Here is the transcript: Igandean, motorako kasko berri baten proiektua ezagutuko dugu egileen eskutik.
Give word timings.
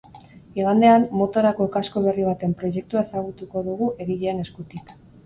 Igandean, 0.59 1.03
motorako 1.19 1.67
kasko 1.75 2.03
berri 2.05 2.25
baten 2.29 2.55
proiektua 2.63 3.05
ezagutuko 3.09 3.63
dugu 3.69 3.91
egileen 4.07 4.41
eskutik. 4.47 4.91